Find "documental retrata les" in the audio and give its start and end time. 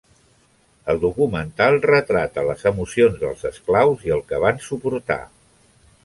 1.01-2.65